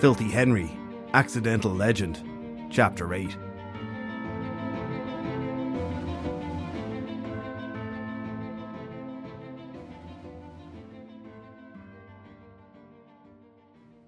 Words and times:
Filthy 0.00 0.30
Henry, 0.30 0.74
Accidental 1.12 1.70
Legend, 1.70 2.24
Chapter 2.70 3.12
8. 3.12 3.36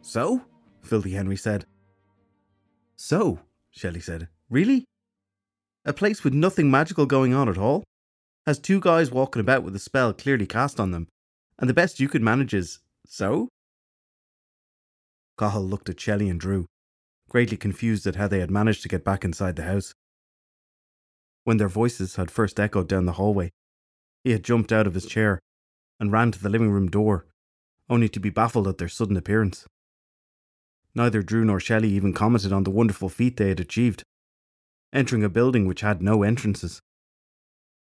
So? 0.01 0.41
Filthy 0.83 1.11
Henry 1.11 1.37
said. 1.37 1.67
So, 2.97 3.41
Shelley 3.71 4.01
said. 4.01 4.29
Really? 4.49 4.87
A 5.85 5.93
place 5.93 6.25
with 6.25 6.33
nothing 6.33 6.71
magical 6.71 7.05
going 7.05 7.35
on 7.35 7.51
at 7.51 7.59
all? 7.59 7.85
Has 8.47 8.59
two 8.59 8.81
guys 8.81 9.11
walking 9.11 9.41
about 9.41 9.63
with 9.63 9.77
a 9.77 9.79
spell 9.79 10.15
clearly 10.15 10.47
cast 10.47 10.81
on 10.81 10.93
them, 10.93 11.09
and 11.59 11.69
the 11.69 11.75
best 11.75 12.01
you 12.01 12.09
could 12.09 12.23
manage 12.23 12.55
is 12.55 12.79
so? 13.07 13.51
Cathal 15.43 15.67
looked 15.67 15.89
at 15.89 15.99
Shelley 15.99 16.29
and 16.29 16.39
Drew, 16.39 16.67
greatly 17.29 17.57
confused 17.57 18.07
at 18.07 18.15
how 18.15 18.29
they 18.29 18.39
had 18.39 18.49
managed 18.49 18.83
to 18.83 18.89
get 18.89 19.05
back 19.05 19.25
inside 19.25 19.57
the 19.57 19.65
house. 19.65 19.93
When 21.43 21.57
their 21.57 21.69
voices 21.69 22.15
had 22.15 22.31
first 22.31 22.61
echoed 22.61 22.87
down 22.87 23.07
the 23.07 23.19
hallway, 23.19 23.51
he 24.23 24.31
had 24.31 24.45
jumped 24.45 24.71
out 24.71 24.87
of 24.87 24.95
his 24.95 25.05
chair 25.05 25.41
and 25.99 26.13
ran 26.13 26.31
to 26.31 26.41
the 26.41 26.49
living 26.49 26.71
room 26.71 26.89
door, 26.89 27.27
only 27.91 28.09
to 28.11 28.21
be 28.21 28.31
baffled 28.31 28.69
at 28.69 28.79
their 28.79 28.89
sudden 28.89 29.17
appearance. 29.17 29.67
Neither 30.95 31.23
Drew 31.25 31.45
nor 31.45 31.59
Shelley 31.59 31.91
even 31.91 32.13
commented 32.13 32.53
on 32.53 32.63
the 32.63 32.71
wonderful 32.71 33.09
feat 33.09 33.37
they 33.37 33.49
had 33.49 33.59
achieved, 33.59 34.05
entering 34.93 35.25
a 35.25 35.29
building 35.29 35.67
which 35.67 35.81
had 35.81 36.01
no 36.01 36.23
entrances. 36.23 36.81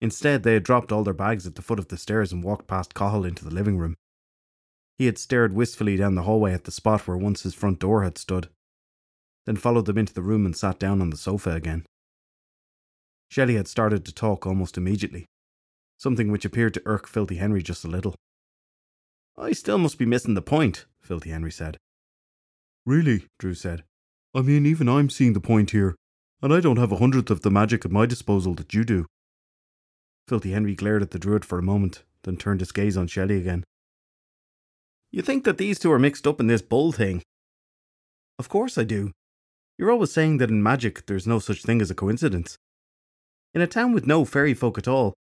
Instead, 0.00 0.42
they 0.42 0.54
had 0.54 0.64
dropped 0.64 0.90
all 0.90 1.04
their 1.04 1.14
bags 1.14 1.46
at 1.46 1.54
the 1.54 1.62
foot 1.62 1.78
of 1.78 1.86
the 1.86 1.96
stairs 1.96 2.32
and 2.32 2.42
walked 2.42 2.66
past 2.66 2.92
Cathal 2.92 3.24
into 3.24 3.44
the 3.44 3.54
living 3.54 3.78
room. 3.78 3.94
He 4.98 5.06
had 5.06 5.18
stared 5.18 5.52
wistfully 5.52 5.96
down 5.96 6.14
the 6.14 6.22
hallway 6.22 6.52
at 6.52 6.64
the 6.64 6.70
spot 6.70 7.06
where 7.06 7.16
once 7.16 7.42
his 7.42 7.54
front 7.54 7.78
door 7.78 8.02
had 8.02 8.18
stood, 8.18 8.48
then 9.46 9.56
followed 9.56 9.86
them 9.86 9.98
into 9.98 10.14
the 10.14 10.22
room 10.22 10.46
and 10.46 10.56
sat 10.56 10.78
down 10.78 11.00
on 11.00 11.10
the 11.10 11.16
sofa 11.16 11.50
again. 11.50 11.84
Shelley 13.28 13.56
had 13.56 13.66
started 13.66 14.04
to 14.04 14.12
talk 14.12 14.46
almost 14.46 14.76
immediately, 14.76 15.26
something 15.96 16.30
which 16.30 16.44
appeared 16.44 16.74
to 16.74 16.82
irk 16.84 17.08
Filthy 17.08 17.36
Henry 17.36 17.62
just 17.62 17.84
a 17.84 17.88
little. 17.88 18.14
I 19.36 19.52
still 19.52 19.78
must 19.78 19.98
be 19.98 20.04
missing 20.04 20.34
the 20.34 20.42
point, 20.42 20.84
Filthy 21.00 21.30
Henry 21.30 21.50
said. 21.50 21.78
Really, 22.84 23.26
Drew 23.38 23.54
said. 23.54 23.84
I 24.34 24.42
mean, 24.42 24.66
even 24.66 24.88
I'm 24.88 25.08
seeing 25.08 25.32
the 25.32 25.40
point 25.40 25.70
here, 25.70 25.96
and 26.42 26.52
I 26.52 26.60
don't 26.60 26.78
have 26.78 26.92
a 26.92 26.96
hundredth 26.96 27.30
of 27.30 27.42
the 27.42 27.50
magic 27.50 27.84
at 27.84 27.90
my 27.90 28.06
disposal 28.06 28.54
that 28.54 28.74
you 28.74 28.84
do. 28.84 29.06
Filthy 30.28 30.52
Henry 30.52 30.74
glared 30.74 31.02
at 31.02 31.10
the 31.10 31.18
druid 31.18 31.44
for 31.44 31.58
a 31.58 31.62
moment, 31.62 32.04
then 32.24 32.36
turned 32.36 32.60
his 32.60 32.72
gaze 32.72 32.96
on 32.96 33.06
Shelley 33.06 33.38
again. 33.38 33.64
You 35.12 35.20
think 35.20 35.44
that 35.44 35.58
these 35.58 35.78
two 35.78 35.92
are 35.92 35.98
mixed 35.98 36.26
up 36.26 36.40
in 36.40 36.46
this 36.46 36.62
bull 36.62 36.90
thing? 36.90 37.22
Of 38.38 38.48
course 38.48 38.78
I 38.78 38.84
do. 38.84 39.12
You're 39.76 39.90
always 39.90 40.10
saying 40.10 40.38
that 40.38 40.48
in 40.48 40.62
magic 40.62 41.04
there's 41.04 41.26
no 41.26 41.38
such 41.38 41.62
thing 41.62 41.82
as 41.82 41.90
a 41.90 41.94
coincidence. 41.94 42.56
In 43.52 43.60
a 43.60 43.66
town 43.66 43.92
with 43.92 44.06
no 44.06 44.24
fairy 44.24 44.54
folk 44.54 44.78
at 44.78 44.88
all, 44.88 45.12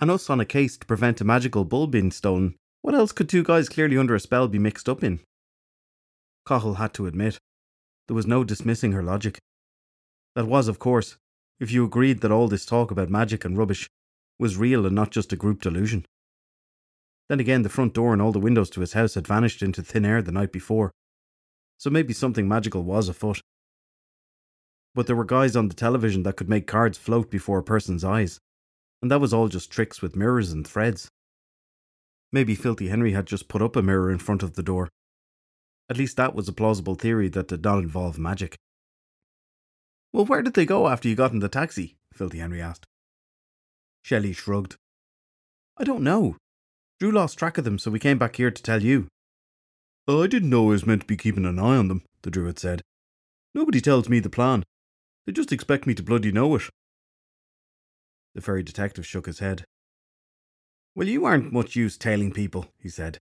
and 0.00 0.08
us 0.08 0.30
on 0.30 0.38
a 0.40 0.44
case 0.44 0.76
to 0.78 0.86
prevent 0.86 1.20
a 1.20 1.24
magical 1.24 1.64
bull 1.64 1.88
being 1.88 2.12
stolen, 2.12 2.54
what 2.82 2.94
else 2.94 3.10
could 3.10 3.28
two 3.28 3.42
guys 3.42 3.68
clearly 3.68 3.98
under 3.98 4.14
a 4.14 4.20
spell 4.20 4.46
be 4.46 4.60
mixed 4.60 4.88
up 4.88 5.02
in? 5.02 5.18
Cathal 6.46 6.74
had 6.74 6.94
to 6.94 7.06
admit, 7.06 7.38
there 8.06 8.14
was 8.14 8.26
no 8.26 8.44
dismissing 8.44 8.92
her 8.92 9.02
logic. 9.02 9.38
That 10.36 10.46
was, 10.46 10.68
of 10.68 10.78
course, 10.78 11.16
if 11.58 11.72
you 11.72 11.84
agreed 11.84 12.20
that 12.20 12.30
all 12.30 12.46
this 12.46 12.64
talk 12.64 12.92
about 12.92 13.10
magic 13.10 13.44
and 13.44 13.58
rubbish 13.58 13.88
was 14.38 14.56
real 14.56 14.86
and 14.86 14.94
not 14.94 15.10
just 15.10 15.32
a 15.32 15.36
group 15.36 15.60
delusion. 15.60 16.06
Then 17.30 17.38
again, 17.38 17.62
the 17.62 17.68
front 17.68 17.94
door 17.94 18.12
and 18.12 18.20
all 18.20 18.32
the 18.32 18.40
windows 18.40 18.70
to 18.70 18.80
his 18.80 18.94
house 18.94 19.14
had 19.14 19.24
vanished 19.24 19.62
into 19.62 19.84
thin 19.84 20.04
air 20.04 20.20
the 20.20 20.32
night 20.32 20.50
before, 20.50 20.90
so 21.78 21.88
maybe 21.88 22.12
something 22.12 22.48
magical 22.48 22.82
was 22.82 23.08
afoot. 23.08 23.40
But 24.96 25.06
there 25.06 25.14
were 25.14 25.24
guys 25.24 25.54
on 25.54 25.68
the 25.68 25.76
television 25.76 26.24
that 26.24 26.36
could 26.36 26.48
make 26.48 26.66
cards 26.66 26.98
float 26.98 27.30
before 27.30 27.60
a 27.60 27.62
person's 27.62 28.02
eyes, 28.02 28.40
and 29.00 29.12
that 29.12 29.20
was 29.20 29.32
all 29.32 29.46
just 29.46 29.70
tricks 29.70 30.02
with 30.02 30.16
mirrors 30.16 30.50
and 30.50 30.66
threads. 30.66 31.08
Maybe 32.32 32.56
Filthy 32.56 32.88
Henry 32.88 33.12
had 33.12 33.26
just 33.26 33.46
put 33.46 33.62
up 33.62 33.76
a 33.76 33.82
mirror 33.82 34.10
in 34.10 34.18
front 34.18 34.42
of 34.42 34.54
the 34.54 34.62
door. 34.64 34.88
At 35.88 35.98
least 35.98 36.16
that 36.16 36.34
was 36.34 36.48
a 36.48 36.52
plausible 36.52 36.96
theory 36.96 37.28
that 37.28 37.46
did 37.46 37.62
not 37.62 37.78
involve 37.78 38.18
magic. 38.18 38.56
Well, 40.12 40.24
where 40.24 40.42
did 40.42 40.54
they 40.54 40.66
go 40.66 40.88
after 40.88 41.08
you 41.08 41.14
got 41.14 41.30
in 41.30 41.38
the 41.38 41.48
taxi? 41.48 41.94
Filthy 42.12 42.38
Henry 42.38 42.60
asked. 42.60 42.86
Shelley 44.02 44.32
shrugged. 44.32 44.74
I 45.78 45.84
don't 45.84 46.02
know. 46.02 46.34
Drew 47.00 47.10
lost 47.10 47.38
track 47.38 47.56
of 47.56 47.64
them, 47.64 47.78
so 47.78 47.90
we 47.90 47.98
came 47.98 48.18
back 48.18 48.36
here 48.36 48.50
to 48.50 48.62
tell 48.62 48.82
you. 48.82 49.08
I 50.06 50.26
didn't 50.26 50.50
know 50.50 50.66
I 50.66 50.70
was 50.70 50.86
meant 50.86 51.02
to 51.02 51.06
be 51.06 51.16
keeping 51.16 51.46
an 51.46 51.58
eye 51.58 51.76
on 51.76 51.88
them, 51.88 52.02
the 52.22 52.30
druid 52.30 52.58
said. 52.58 52.82
Nobody 53.54 53.80
tells 53.80 54.08
me 54.08 54.20
the 54.20 54.28
plan. 54.28 54.64
They 55.24 55.32
just 55.32 55.52
expect 55.52 55.86
me 55.86 55.94
to 55.94 56.02
bloody 56.02 56.30
know 56.30 56.54
it. 56.56 56.62
The 58.34 58.42
fairy 58.42 58.62
detective 58.62 59.06
shook 59.06 59.26
his 59.26 59.38
head. 59.38 59.64
Well, 60.94 61.08
you 61.08 61.24
aren't 61.24 61.52
much 61.52 61.74
use 61.74 61.96
tailing 61.96 62.32
people, 62.32 62.66
he 62.78 62.88
said, 62.88 63.18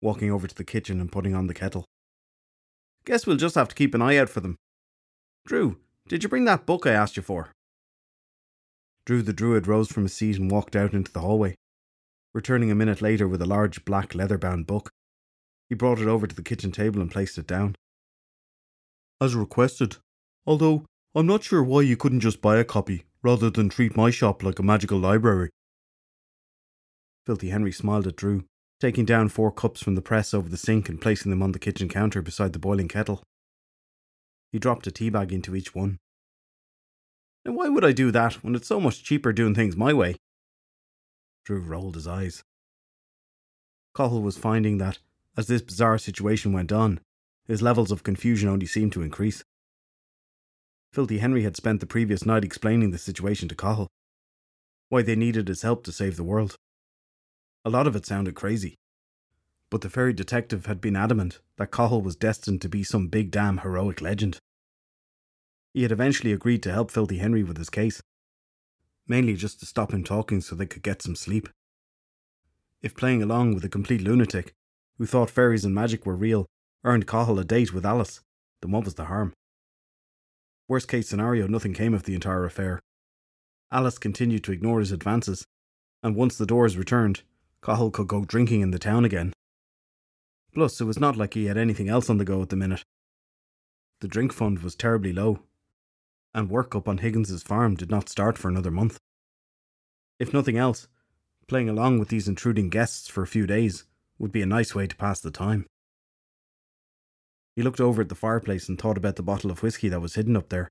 walking 0.00 0.30
over 0.30 0.46
to 0.46 0.54
the 0.54 0.64
kitchen 0.64 1.00
and 1.00 1.12
putting 1.12 1.34
on 1.34 1.48
the 1.48 1.54
kettle. 1.54 1.84
Guess 3.04 3.26
we'll 3.26 3.36
just 3.36 3.56
have 3.56 3.68
to 3.68 3.74
keep 3.74 3.94
an 3.94 4.02
eye 4.02 4.16
out 4.16 4.28
for 4.30 4.40
them. 4.40 4.56
Drew, 5.46 5.78
did 6.08 6.22
you 6.22 6.28
bring 6.28 6.44
that 6.46 6.66
book 6.66 6.86
I 6.86 6.92
asked 6.92 7.16
you 7.16 7.22
for? 7.22 7.50
Drew 9.04 9.22
the 9.22 9.32
Druid 9.32 9.66
rose 9.66 9.90
from 9.90 10.04
his 10.04 10.14
seat 10.14 10.38
and 10.38 10.50
walked 10.50 10.76
out 10.76 10.94
into 10.94 11.12
the 11.12 11.20
hallway, 11.20 11.56
returning 12.34 12.70
a 12.70 12.74
minute 12.74 13.02
later 13.02 13.26
with 13.26 13.42
a 13.42 13.46
large 13.46 13.84
black 13.84 14.14
leather 14.14 14.38
bound 14.38 14.66
book. 14.66 14.90
He 15.68 15.74
brought 15.74 15.98
it 15.98 16.08
over 16.08 16.26
to 16.26 16.34
the 16.34 16.42
kitchen 16.42 16.72
table 16.72 17.00
and 17.00 17.10
placed 17.10 17.38
it 17.38 17.46
down. 17.46 17.76
As 19.20 19.34
requested, 19.34 19.96
although 20.46 20.84
I'm 21.14 21.26
not 21.26 21.42
sure 21.42 21.62
why 21.62 21.82
you 21.82 21.96
couldn't 21.96 22.20
just 22.20 22.40
buy 22.40 22.58
a 22.58 22.64
copy 22.64 23.04
rather 23.22 23.50
than 23.50 23.68
treat 23.68 23.96
my 23.96 24.10
shop 24.10 24.42
like 24.42 24.58
a 24.58 24.62
magical 24.62 24.98
library. 24.98 25.50
Filthy 27.26 27.50
Henry 27.50 27.72
smiled 27.72 28.06
at 28.06 28.16
Drew, 28.16 28.44
taking 28.80 29.04
down 29.04 29.28
four 29.28 29.50
cups 29.50 29.82
from 29.82 29.96
the 29.96 30.02
press 30.02 30.32
over 30.32 30.48
the 30.48 30.56
sink 30.56 30.88
and 30.88 31.00
placing 31.00 31.30
them 31.30 31.42
on 31.42 31.52
the 31.52 31.58
kitchen 31.58 31.88
counter 31.88 32.22
beside 32.22 32.52
the 32.52 32.58
boiling 32.58 32.88
kettle. 32.88 33.22
He 34.52 34.58
dropped 34.58 34.86
a 34.86 34.90
tea 34.90 35.10
bag 35.10 35.32
into 35.32 35.54
each 35.54 35.74
one. 35.74 35.98
And 37.44 37.56
why 37.56 37.68
would 37.68 37.84
I 37.84 37.92
do 37.92 38.10
that 38.12 38.44
when 38.44 38.54
it's 38.54 38.68
so 38.68 38.80
much 38.80 39.02
cheaper 39.02 39.32
doing 39.32 39.54
things 39.54 39.76
my 39.76 39.92
way? 39.92 40.16
Drew 41.48 41.60
rolled 41.60 41.94
his 41.94 42.06
eyes. 42.06 42.44
Cathal 43.96 44.20
was 44.20 44.36
finding 44.36 44.76
that, 44.76 44.98
as 45.34 45.46
this 45.46 45.62
bizarre 45.62 45.96
situation 45.96 46.52
went 46.52 46.70
on, 46.70 47.00
his 47.46 47.62
levels 47.62 47.90
of 47.90 48.02
confusion 48.02 48.50
only 48.50 48.66
seemed 48.66 48.92
to 48.92 49.00
increase. 49.00 49.42
Filthy 50.92 51.20
Henry 51.20 51.44
had 51.44 51.56
spent 51.56 51.80
the 51.80 51.86
previous 51.86 52.26
night 52.26 52.44
explaining 52.44 52.90
the 52.90 52.98
situation 52.98 53.48
to 53.48 53.54
Cathal. 53.54 53.88
Why 54.90 55.00
they 55.00 55.16
needed 55.16 55.48
his 55.48 55.62
help 55.62 55.84
to 55.84 55.90
save 55.90 56.16
the 56.16 56.22
world. 56.22 56.56
A 57.64 57.70
lot 57.70 57.86
of 57.86 57.96
it 57.96 58.04
sounded 58.04 58.34
crazy. 58.34 58.76
But 59.70 59.80
the 59.80 59.88
fairy 59.88 60.12
detective 60.12 60.66
had 60.66 60.82
been 60.82 60.96
adamant 60.96 61.40
that 61.56 61.72
Cahill 61.72 62.02
was 62.02 62.14
destined 62.14 62.60
to 62.60 62.68
be 62.68 62.84
some 62.84 63.08
big 63.08 63.30
damn 63.30 63.56
heroic 63.56 64.02
legend. 64.02 64.36
He 65.72 65.80
had 65.80 65.92
eventually 65.92 66.34
agreed 66.34 66.62
to 66.64 66.72
help 66.72 66.90
Filthy 66.90 67.16
Henry 67.16 67.42
with 67.42 67.56
his 67.56 67.70
case, 67.70 68.02
mainly 69.08 69.34
just 69.34 69.58
to 69.60 69.66
stop 69.66 69.92
him 69.92 70.04
talking 70.04 70.40
so 70.40 70.54
they 70.54 70.66
could 70.66 70.82
get 70.82 71.02
some 71.02 71.16
sleep. 71.16 71.48
If 72.82 72.94
playing 72.94 73.22
along 73.22 73.54
with 73.54 73.64
a 73.64 73.68
complete 73.68 74.02
lunatic, 74.02 74.52
who 74.98 75.06
thought 75.06 75.30
fairies 75.30 75.64
and 75.64 75.74
magic 75.74 76.04
were 76.04 76.14
real, 76.14 76.46
earned 76.84 77.06
Cathal 77.06 77.38
a 77.38 77.44
date 77.44 77.72
with 77.72 77.86
Alice, 77.86 78.20
then 78.60 78.70
what 78.70 78.84
was 78.84 78.94
the 78.94 79.06
harm? 79.06 79.32
Worst 80.68 80.88
case 80.88 81.08
scenario, 81.08 81.46
nothing 81.46 81.72
came 81.72 81.94
of 81.94 82.04
the 82.04 82.14
entire 82.14 82.44
affair. 82.44 82.80
Alice 83.72 83.98
continued 83.98 84.44
to 84.44 84.52
ignore 84.52 84.80
his 84.80 84.92
advances, 84.92 85.44
and 86.02 86.14
once 86.14 86.36
the 86.36 86.46
doors 86.46 86.76
returned, 86.76 87.22
Cathal 87.62 87.90
could 87.90 88.08
go 88.08 88.24
drinking 88.24 88.60
in 88.60 88.70
the 88.70 88.78
town 88.78 89.04
again. 89.04 89.32
Plus, 90.54 90.80
it 90.80 90.84
was 90.84 91.00
not 91.00 91.16
like 91.16 91.34
he 91.34 91.46
had 91.46 91.56
anything 91.56 91.88
else 91.88 92.08
on 92.08 92.18
the 92.18 92.24
go 92.24 92.42
at 92.42 92.48
the 92.48 92.56
minute. 92.56 92.82
The 94.00 94.08
drink 94.08 94.32
fund 94.32 94.60
was 94.60 94.74
terribly 94.74 95.12
low, 95.12 95.40
and 96.34 96.50
work 96.50 96.74
up 96.74 96.88
on 96.88 96.98
Higgins's 96.98 97.42
farm 97.42 97.74
did 97.74 97.90
not 97.90 98.08
start 98.08 98.38
for 98.38 98.48
another 98.48 98.70
month. 98.70 98.98
If 100.18 100.32
nothing 100.32 100.56
else, 100.56 100.88
playing 101.46 101.68
along 101.68 101.98
with 101.98 102.08
these 102.08 102.28
intruding 102.28 102.68
guests 102.68 103.08
for 103.08 103.22
a 103.22 103.26
few 103.26 103.46
days 103.46 103.84
would 104.18 104.32
be 104.32 104.42
a 104.42 104.46
nice 104.46 104.74
way 104.74 104.86
to 104.86 104.96
pass 104.96 105.20
the 105.20 105.30
time. 105.30 105.66
He 107.56 107.62
looked 107.62 107.80
over 107.80 108.02
at 108.02 108.08
the 108.08 108.14
fireplace 108.14 108.68
and 108.68 108.78
thought 108.78 108.96
about 108.96 109.16
the 109.16 109.22
bottle 109.22 109.50
of 109.50 109.62
whiskey 109.62 109.88
that 109.88 110.00
was 110.00 110.14
hidden 110.14 110.36
up 110.36 110.48
there. 110.48 110.68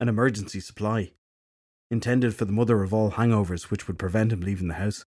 An 0.00 0.08
emergency 0.08 0.60
supply, 0.60 1.12
intended 1.90 2.34
for 2.34 2.44
the 2.44 2.52
mother 2.52 2.82
of 2.82 2.92
all 2.92 3.12
hangovers 3.12 3.70
which 3.70 3.86
would 3.86 3.98
prevent 3.98 4.32
him 4.32 4.40
leaving 4.40 4.68
the 4.68 4.74
house. 4.74 5.04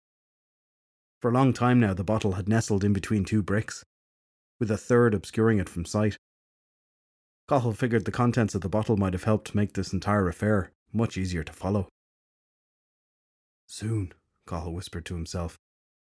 For 1.20 1.30
a 1.30 1.34
long 1.34 1.52
time 1.52 1.80
now, 1.80 1.94
the 1.94 2.04
bottle 2.04 2.32
had 2.32 2.48
nestled 2.48 2.84
in 2.84 2.92
between 2.92 3.24
two 3.24 3.42
bricks, 3.42 3.84
with 4.60 4.70
a 4.70 4.76
third 4.76 5.14
obscuring 5.14 5.58
it 5.58 5.68
from 5.68 5.84
sight. 5.84 6.18
Cathal 7.48 7.74
figured 7.74 8.04
the 8.04 8.12
contents 8.12 8.56
of 8.56 8.60
the 8.60 8.68
bottle 8.68 8.96
might 8.96 9.12
have 9.12 9.24
helped 9.24 9.54
make 9.54 9.74
this 9.74 9.92
entire 9.92 10.28
affair 10.28 10.72
much 10.92 11.16
easier 11.16 11.44
to 11.44 11.52
follow. 11.52 11.88
Soon, 13.66 14.12
Cathal 14.48 14.74
whispered 14.74 15.06
to 15.06 15.14
himself, 15.14 15.56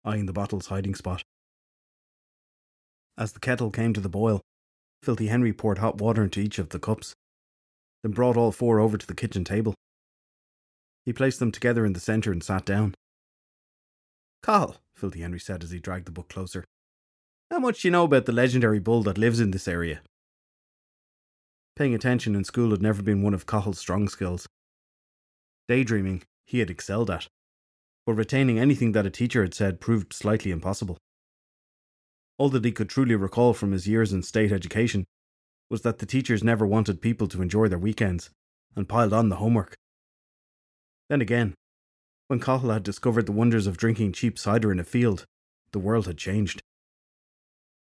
eyeing 0.06 0.28
the 0.28 0.34
bottle's 0.34 0.68
hiding 0.68 0.96
spot. 0.96 1.24
As 3.18 3.34
the 3.34 3.40
kettle 3.40 3.70
came 3.70 3.94
to 3.94 4.02
the 4.02 4.10
boil, 4.10 4.42
Filthy 5.04 5.28
Henry 5.28 5.52
poured 5.52 5.80
hot 5.80 5.98
water 5.98 6.24
into 6.24 6.40
each 6.40 6.58
of 6.58 6.70
the 6.70 6.80
cups, 6.80 7.14
then 8.02 8.14
brought 8.14 8.38
all 8.38 8.52
four 8.52 8.80
over 8.80 8.98
to 8.98 9.08
the 9.08 9.14
kitchen 9.14 9.44
table. 9.44 9.74
He 11.06 11.14
placed 11.14 11.40
them 11.40 11.52
together 11.52 11.86
in 11.86 11.94
the 11.94 12.00
centre 12.00 12.32
and 12.32 12.44
sat 12.44 12.66
down. 12.66 12.96
Cathal, 14.42 14.78
Filthy 14.96 15.22
Henry 15.22 15.40
said 15.40 15.64
as 15.64 15.72
he 15.72 15.80
dragged 15.80 16.06
the 16.06 16.12
book 16.12 16.30
closer, 16.30 16.64
how 17.52 17.60
much 17.60 17.82
do 17.82 17.88
you 17.88 17.92
know 17.92 18.06
about 18.06 18.26
the 18.26 18.32
legendary 18.32 18.80
bull 18.80 19.04
that 19.04 19.18
lives 19.18 19.40
in 19.40 19.52
this 19.52 19.68
area? 19.68 20.02
Paying 21.76 21.94
attention 21.94 22.36
in 22.36 22.46
school 22.46 22.72
had 22.72 22.82
never 22.82 23.02
been 23.02 23.22
one 23.22 23.34
of 23.34 23.46
Cathal's 23.46 23.80
strong 23.80 24.08
skills. 24.08 24.48
Daydreaming, 25.68 26.24
he 26.46 26.60
had 26.60 26.70
excelled 26.70 27.10
at, 27.10 27.28
but 28.06 28.14
retaining 28.14 28.58
anything 28.58 28.94
that 28.94 29.06
a 29.06 29.10
teacher 29.10 29.42
had 29.42 29.54
said 29.54 29.82
proved 29.82 30.14
slightly 30.14 30.52
impossible. 30.52 30.98
All 32.38 32.50
that 32.50 32.64
he 32.64 32.72
could 32.72 32.90
truly 32.90 33.16
recall 33.16 33.54
from 33.54 33.74
his 33.74 33.88
years 33.88 34.14
in 34.14 34.24
state 34.24 34.54
education 34.54 35.06
was 35.70 35.82
that 35.82 35.98
the 36.00 36.06
teachers 36.06 36.44
never 36.44 36.66
wanted 36.66 37.02
people 37.02 37.28
to 37.28 37.42
enjoy 37.42 37.68
their 37.68 37.80
weekends 37.80 38.30
and 38.76 38.88
piled 38.88 39.14
on 39.14 39.30
the 39.30 39.38
homework. 39.38 39.76
Then 41.10 41.22
again, 41.22 41.56
when 42.28 42.40
Cathal 42.40 42.72
had 42.72 42.84
discovered 42.84 43.26
the 43.26 43.32
wonders 43.32 43.68
of 43.68 43.78
drinking 43.78 44.14
cheap 44.14 44.40
cider 44.40 44.72
in 44.72 44.80
a 44.80 44.84
field, 44.84 45.26
the 45.72 45.80
world 45.80 46.08
had 46.08 46.18
changed. 46.18 46.62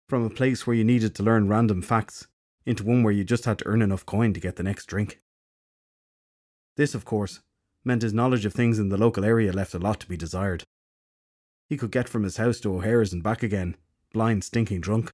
From 0.08 0.24
a 0.24 0.30
place 0.30 0.68
where 0.68 0.76
you 0.76 0.84
needed 0.84 1.16
to 1.16 1.24
learn 1.24 1.48
random 1.48 1.82
facts 1.82 2.28
into 2.66 2.84
one 2.84 3.04
where 3.04 3.14
you 3.14 3.24
just 3.24 3.46
had 3.46 3.58
to 3.60 3.68
earn 3.68 3.82
enough 3.82 4.06
coin 4.06 4.34
to 4.34 4.40
get 4.40 4.56
the 4.56 4.64
next 4.64 4.86
drink. 4.86 5.20
This, 6.76 6.96
of 6.96 7.06
course, 7.06 7.40
meant 7.84 8.02
his 8.02 8.14
knowledge 8.14 8.46
of 8.46 8.54
things 8.54 8.80
in 8.80 8.90
the 8.90 8.98
local 8.98 9.26
area 9.26 9.52
left 9.52 9.74
a 9.74 9.80
lot 9.80 10.00
to 10.02 10.08
be 10.08 10.18
desired. 10.18 10.64
He 11.68 11.78
could 11.78 11.92
get 11.92 12.10
from 12.10 12.24
his 12.24 12.38
house 12.38 12.60
to 12.62 12.74
O'Hare's 12.74 13.14
and 13.14 13.24
back 13.24 13.44
again, 13.44 13.78
blind, 14.12 14.44
stinking 14.44 14.82
drunk. 14.82 15.12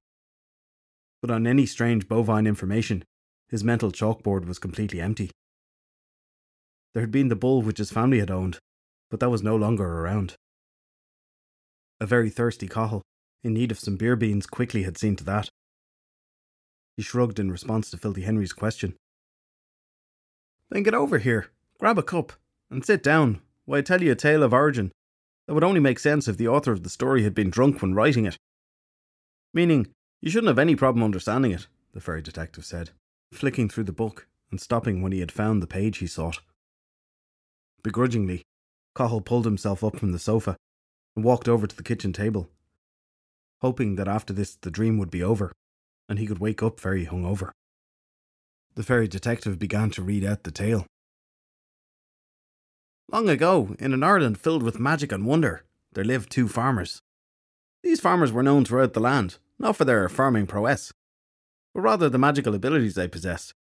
But 1.20 1.30
on 1.30 1.46
any 1.46 1.66
strange 1.66 2.08
bovine 2.08 2.46
information, 2.46 3.04
his 3.48 3.64
mental 3.64 3.92
chalkboard 3.92 4.46
was 4.46 4.58
completely 4.58 5.00
empty. 5.00 5.30
There 6.94 7.02
had 7.02 7.10
been 7.10 7.28
the 7.28 7.36
bull 7.36 7.62
which 7.62 7.78
his 7.78 7.90
family 7.90 8.20
had 8.20 8.30
owned, 8.30 8.58
but 9.10 9.20
that 9.20 9.30
was 9.30 9.42
no 9.42 9.54
longer 9.54 9.84
around. 9.84 10.34
A 12.00 12.06
very 12.06 12.30
thirsty 12.30 12.68
Cathal, 12.68 13.02
in 13.42 13.54
need 13.54 13.70
of 13.70 13.78
some 13.78 13.96
beer 13.96 14.16
beans, 14.16 14.46
quickly 14.46 14.82
had 14.82 14.98
seen 14.98 15.16
to 15.16 15.24
that. 15.24 15.48
He 16.96 17.02
shrugged 17.02 17.38
in 17.38 17.50
response 17.50 17.90
to 17.90 17.98
Filthy 17.98 18.22
Henry's 18.22 18.54
question. 18.54 18.94
Then 20.70 20.82
get 20.82 20.94
over 20.94 21.18
here, 21.18 21.48
grab 21.78 21.98
a 21.98 22.02
cup, 22.02 22.32
and 22.70 22.84
sit 22.84 23.02
down 23.02 23.40
while 23.66 23.78
I 23.78 23.82
tell 23.82 24.02
you 24.02 24.12
a 24.12 24.16
tale 24.16 24.42
of 24.42 24.54
origin 24.54 24.92
that 25.46 25.54
would 25.54 25.64
only 25.64 25.80
make 25.80 25.98
sense 25.98 26.26
if 26.26 26.38
the 26.38 26.48
author 26.48 26.72
of 26.72 26.82
the 26.82 26.90
story 26.90 27.22
had 27.22 27.34
been 27.34 27.50
drunk 27.50 27.82
when 27.82 27.94
writing 27.94 28.24
it. 28.24 28.38
Meaning, 29.52 29.88
you 30.22 30.30
shouldn't 30.30 30.48
have 30.48 30.58
any 30.58 30.74
problem 30.74 31.04
understanding 31.04 31.52
it, 31.52 31.66
the 31.92 32.00
fairy 32.00 32.22
detective 32.22 32.64
said, 32.64 32.90
flicking 33.32 33.68
through 33.68 33.84
the 33.84 33.92
book 33.92 34.26
and 34.50 34.60
stopping 34.60 35.02
when 35.02 35.12
he 35.12 35.20
had 35.20 35.30
found 35.30 35.62
the 35.62 35.66
page 35.66 35.98
he 35.98 36.06
sought. 36.06 36.40
Begrudgingly, 37.82 38.42
Cathal 38.96 39.20
pulled 39.20 39.44
himself 39.44 39.84
up 39.84 39.96
from 39.96 40.12
the 40.12 40.18
sofa 40.18 40.56
and 41.14 41.24
walked 41.24 41.48
over 41.48 41.66
to 41.66 41.76
the 41.76 41.82
kitchen 41.82 42.12
table, 42.12 42.48
hoping 43.60 43.96
that 43.96 44.08
after 44.08 44.32
this 44.32 44.56
the 44.56 44.70
dream 44.70 44.98
would 44.98 45.10
be 45.10 45.22
over 45.22 45.52
and 46.08 46.18
he 46.18 46.26
could 46.26 46.38
wake 46.38 46.62
up 46.62 46.80
very 46.80 47.06
hungover. 47.06 47.50
The 48.74 48.82
fairy 48.82 49.08
detective 49.08 49.58
began 49.58 49.90
to 49.90 50.02
read 50.02 50.24
out 50.24 50.44
the 50.44 50.50
tale. 50.50 50.86
Long 53.10 53.28
ago, 53.28 53.74
in 53.78 53.94
an 53.94 54.02
Ireland 54.02 54.38
filled 54.38 54.62
with 54.62 54.80
magic 54.80 55.12
and 55.12 55.24
wonder, 55.24 55.64
there 55.92 56.04
lived 56.04 56.30
two 56.30 56.48
farmers. 56.48 57.00
These 57.82 58.00
farmers 58.00 58.32
were 58.32 58.42
known 58.42 58.64
throughout 58.64 58.92
the 58.94 59.00
land, 59.00 59.38
not 59.58 59.76
for 59.76 59.84
their 59.84 60.08
farming 60.08 60.46
prowess, 60.46 60.92
but 61.72 61.82
rather 61.82 62.08
the 62.08 62.18
magical 62.18 62.54
abilities 62.54 62.94
they 62.94 63.08
possessed. 63.08 63.54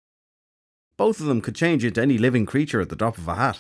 Both 0.98 1.20
of 1.20 1.26
them 1.26 1.42
could 1.42 1.56
change 1.56 1.84
into 1.84 2.02
any 2.02 2.18
living 2.18 2.46
creature 2.46 2.80
at 2.82 2.90
the 2.90 2.96
drop 2.96 3.18
of 3.18 3.28
a 3.28 3.36
hat. 3.36 3.60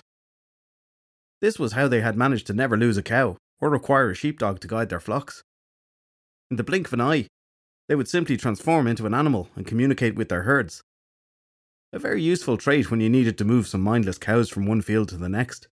This 1.41 1.59
was 1.59 1.74
how 1.74 1.88
they 1.88 2.01
had 2.01 2.15
managed 2.15 2.47
to 2.47 2.53
never 2.53 2.77
lose 2.77 2.97
a 2.97 3.03
cow 3.03 3.38
or 3.59 3.69
require 3.69 4.09
a 4.09 4.15
sheepdog 4.15 4.59
to 4.62 4.68
guide 4.68 4.89
their 4.89 5.00
flocks. 5.00 5.44
In 6.50 6.57
the 6.57 6.63
blink 6.63 6.88
of 6.88 6.94
an 6.94 7.01
eye, 7.01 7.27
they 7.88 7.95
would 7.95 8.07
simply 8.07 8.38
transform 8.38 8.88
into 8.88 9.06
an 9.06 9.13
animal 9.13 9.50
and 9.56 9.68
communicate 9.68 10.15
with 10.15 10.30
their 10.30 10.44
herds. 10.44 10.83
A 11.91 12.00
very 12.00 12.21
useful 12.21 12.57
trait 12.57 12.89
when 12.89 13.01
you 13.01 13.09
needed 13.09 13.38
to 13.38 13.45
move 13.45 13.68
some 13.68 13.81
mindless 13.81 14.18
cows 14.18 14.50
from 14.50 14.65
one 14.65 14.81
field 14.81 15.09
to 15.09 15.18
the 15.18 15.30
next. 15.30 15.68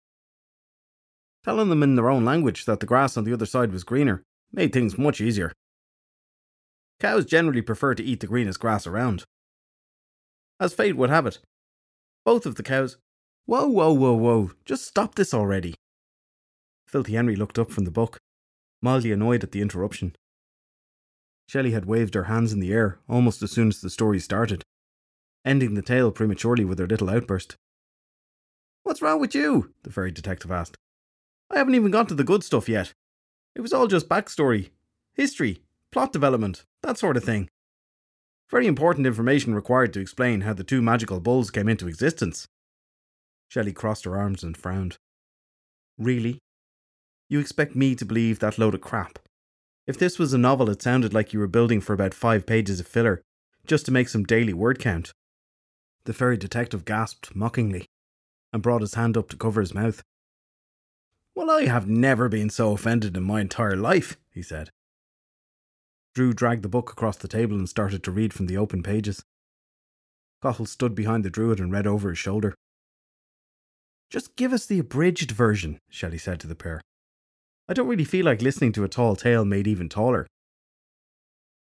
Telling 1.44 1.70
them 1.70 1.82
in 1.82 1.94
their 1.94 2.10
own 2.10 2.24
language 2.24 2.66
that 2.66 2.80
the 2.80 2.86
grass 2.86 3.16
on 3.16 3.24
the 3.24 3.32
other 3.32 3.46
side 3.46 3.72
was 3.72 3.84
greener 3.84 4.22
made 4.52 4.72
things 4.72 4.98
much 4.98 5.20
easier. 5.20 5.52
Cows 6.98 7.24
generally 7.24 7.62
prefer 7.62 7.94
to 7.94 8.02
eat 8.02 8.20
the 8.20 8.26
greenest 8.26 8.60
grass 8.60 8.86
around. 8.86 9.24
As 10.58 10.74
fate 10.74 10.96
would 10.96 11.08
have 11.08 11.24
it, 11.24 11.38
both 12.26 12.44
of 12.44 12.56
the 12.56 12.62
cows. 12.62 12.98
Whoa, 13.46 13.66
whoa, 13.66 13.92
whoa, 13.92 14.12
whoa, 14.12 14.50
just 14.66 14.86
stop 14.86 15.14
this 15.14 15.32
already. 15.32 15.74
Filthy 16.86 17.14
Henry 17.14 17.36
looked 17.36 17.58
up 17.58 17.70
from 17.70 17.84
the 17.84 17.90
book, 17.90 18.18
mildly 18.82 19.12
annoyed 19.12 19.42
at 19.42 19.52
the 19.52 19.62
interruption. 19.62 20.14
Shelley 21.50 21.72
had 21.72 21.84
waved 21.84 22.14
her 22.14 22.30
hands 22.30 22.52
in 22.52 22.60
the 22.60 22.72
air 22.72 23.00
almost 23.08 23.42
as 23.42 23.50
soon 23.50 23.66
as 23.70 23.80
the 23.80 23.90
story 23.90 24.20
started, 24.20 24.62
ending 25.44 25.74
the 25.74 25.82
tale 25.82 26.12
prematurely 26.12 26.64
with 26.64 26.78
her 26.78 26.86
little 26.86 27.10
outburst. 27.10 27.56
What's 28.84 29.02
wrong 29.02 29.18
with 29.18 29.34
you? 29.34 29.74
the 29.82 29.90
fairy 29.90 30.12
detective 30.12 30.52
asked. 30.52 30.76
I 31.50 31.58
haven't 31.58 31.74
even 31.74 31.90
got 31.90 32.08
to 32.10 32.14
the 32.14 32.22
good 32.22 32.44
stuff 32.44 32.68
yet. 32.68 32.92
It 33.56 33.62
was 33.62 33.72
all 33.72 33.88
just 33.88 34.08
backstory, 34.08 34.70
history, 35.12 35.64
plot 35.90 36.12
development, 36.12 36.66
that 36.82 36.98
sort 36.98 37.16
of 37.16 37.24
thing. 37.24 37.48
Very 38.48 38.68
important 38.68 39.08
information 39.08 39.52
required 39.52 39.92
to 39.94 40.00
explain 40.00 40.42
how 40.42 40.52
the 40.52 40.62
two 40.62 40.80
magical 40.80 41.18
bulls 41.18 41.50
came 41.50 41.68
into 41.68 41.88
existence. 41.88 42.46
Shelley 43.48 43.72
crossed 43.72 44.04
her 44.04 44.16
arms 44.16 44.44
and 44.44 44.56
frowned. 44.56 44.98
Really? 45.98 46.38
You 47.28 47.40
expect 47.40 47.74
me 47.74 47.96
to 47.96 48.04
believe 48.04 48.38
that 48.38 48.56
load 48.56 48.74
of 48.74 48.82
crap? 48.82 49.18
If 49.90 49.98
this 49.98 50.20
was 50.20 50.32
a 50.32 50.38
novel, 50.38 50.70
it 50.70 50.80
sounded 50.80 51.12
like 51.12 51.32
you 51.32 51.40
were 51.40 51.48
building 51.48 51.80
for 51.80 51.94
about 51.94 52.14
five 52.14 52.46
pages 52.46 52.78
of 52.78 52.86
filler, 52.86 53.24
just 53.66 53.84
to 53.86 53.92
make 53.92 54.08
some 54.08 54.22
daily 54.22 54.52
word 54.52 54.78
count. 54.78 55.12
The 56.04 56.12
fairy 56.12 56.36
detective 56.36 56.84
gasped 56.84 57.34
mockingly 57.34 57.88
and 58.52 58.62
brought 58.62 58.82
his 58.82 58.94
hand 58.94 59.16
up 59.16 59.28
to 59.30 59.36
cover 59.36 59.60
his 59.60 59.74
mouth. 59.74 60.00
Well, 61.34 61.50
I 61.50 61.64
have 61.64 61.88
never 61.88 62.28
been 62.28 62.50
so 62.50 62.70
offended 62.70 63.16
in 63.16 63.24
my 63.24 63.40
entire 63.40 63.74
life, 63.74 64.16
he 64.30 64.42
said. 64.42 64.70
Drew 66.14 66.32
dragged 66.32 66.62
the 66.62 66.68
book 66.68 66.92
across 66.92 67.16
the 67.16 67.26
table 67.26 67.56
and 67.56 67.68
started 67.68 68.04
to 68.04 68.12
read 68.12 68.32
from 68.32 68.46
the 68.46 68.58
open 68.58 68.84
pages. 68.84 69.24
Cathal 70.40 70.66
stood 70.66 70.94
behind 70.94 71.24
the 71.24 71.30
druid 71.30 71.58
and 71.58 71.72
read 71.72 71.88
over 71.88 72.10
his 72.10 72.18
shoulder. 72.20 72.54
Just 74.08 74.36
give 74.36 74.52
us 74.52 74.66
the 74.66 74.78
abridged 74.78 75.32
version, 75.32 75.80
Shelley 75.88 76.18
said 76.18 76.38
to 76.38 76.46
the 76.46 76.54
pair. 76.54 76.80
I 77.70 77.72
don't 77.72 77.86
really 77.86 78.04
feel 78.04 78.26
like 78.26 78.42
listening 78.42 78.72
to 78.72 78.82
a 78.82 78.88
tall 78.88 79.14
tale 79.14 79.44
made 79.44 79.68
even 79.68 79.88
taller. 79.88 80.26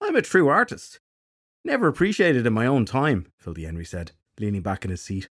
I'm 0.01 0.15
a 0.15 0.21
true 0.21 0.47
artist. 0.47 0.99
Never 1.65 1.89
appreciated 1.89 2.47
in 2.47 2.53
my 2.53 2.65
own 2.65 2.85
time, 2.85 3.27
Filthy 3.37 3.65
Henry 3.65 3.83
said, 3.83 4.13
leaning 4.39 4.61
back 4.61 4.85
in 4.85 4.91
his 4.91 5.01
seat. 5.01 5.27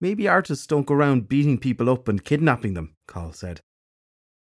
Maybe 0.00 0.26
artists 0.26 0.66
don't 0.66 0.84
go 0.84 0.94
around 0.94 1.28
beating 1.28 1.58
people 1.58 1.88
up 1.88 2.08
and 2.08 2.24
kidnapping 2.24 2.74
them, 2.74 2.96
Cathal 3.06 3.32
said. 3.32 3.60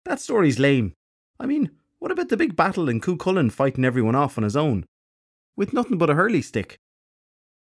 That 0.04 0.20
story's 0.20 0.60
lame. 0.60 0.94
I 1.40 1.48
mean, 1.48 1.72
what 1.98 2.12
about 2.12 2.30
the 2.30 2.38
big 2.38 2.56
battle 2.56 2.88
in 2.88 3.02
Cuchulainn 3.02 3.52
fighting 3.52 3.86
everyone 3.86 4.14
off 4.14 4.38
on 4.38 4.44
his 4.44 4.56
own? 4.56 4.86
With 5.56 5.74
nothing 5.74 5.98
but 5.98 6.12
a 6.12 6.14
hurley 6.14 6.44
stick. 6.44 6.78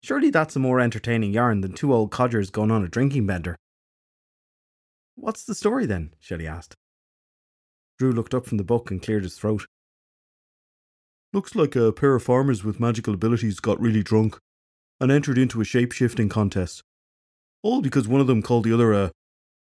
Surely 0.03 0.29
that's 0.29 0.55
a 0.55 0.59
more 0.59 0.79
entertaining 0.79 1.33
yarn 1.33 1.61
than 1.61 1.73
two 1.73 1.91
old 1.91 2.11
codgers 2.11 2.51
going 2.51 2.69
on 2.69 2.83
a 2.83 2.87
drinking 2.87 3.25
bender. 3.25 3.55
What's 5.15 5.43
the 5.43 5.55
story 5.55 5.87
then? 5.87 6.13
Shelley 6.19 6.45
asked. 6.45 6.75
Drew 7.97 8.11
looked 8.11 8.33
up 8.33 8.45
from 8.45 8.57
the 8.57 8.63
book 8.63 8.91
and 8.91 9.01
cleared 9.01 9.23
his 9.23 9.37
throat. 9.37 9.65
Looks 11.33 11.55
like 11.55 11.75
a 11.75 11.91
pair 11.91 12.15
of 12.15 12.23
farmers 12.23 12.63
with 12.63 12.79
magical 12.79 13.13
abilities 13.13 13.59
got 13.59 13.79
really 13.79 14.03
drunk 14.03 14.37
and 14.99 15.11
entered 15.11 15.37
into 15.37 15.61
a 15.61 15.65
shape 15.65 15.91
shifting 15.91 16.29
contest 16.29 16.83
all 17.65 17.81
because 17.81 18.07
one 18.07 18.21
of 18.21 18.27
them 18.27 18.43
called 18.43 18.63
the 18.63 18.73
other 18.73 18.93
a, 18.93 19.11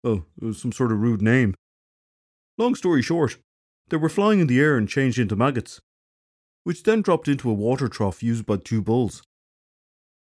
oh, 0.03 0.25
some 0.51 0.73
sort 0.73 0.91
of 0.91 0.99
rude 0.99 1.21
name. 1.21 1.55
Long 2.57 2.75
story 2.75 3.01
short, 3.01 3.37
they 3.87 3.95
were 3.95 4.09
flying 4.09 4.41
in 4.41 4.47
the 4.47 4.59
air 4.59 4.75
and 4.75 4.89
changed 4.89 5.17
into 5.17 5.37
maggots, 5.37 5.79
which 6.65 6.83
then 6.83 7.01
dropped 7.01 7.29
into 7.29 7.49
a 7.49 7.53
water 7.53 7.87
trough 7.87 8.21
used 8.21 8.45
by 8.45 8.57
two 8.57 8.81
bulls. 8.81 9.23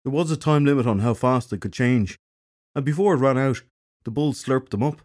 There 0.05 0.11
was 0.13 0.31
a 0.31 0.37
time 0.37 0.63
limit 0.63 0.87
on 0.87 0.99
how 0.99 1.13
fast 1.13 1.49
they 1.49 1.57
could 1.57 1.73
change, 1.73 2.17
and 2.73 2.85
before 2.85 3.15
it 3.15 3.17
ran 3.17 3.37
out, 3.37 3.61
the 4.05 4.11
bulls 4.11 4.41
slurped 4.41 4.69
them 4.69 4.81
up. 4.81 5.01